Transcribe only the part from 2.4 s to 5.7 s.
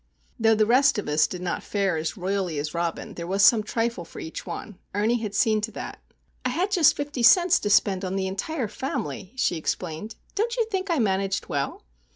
as Robin, there was some trifle for each one;—Ernie had seen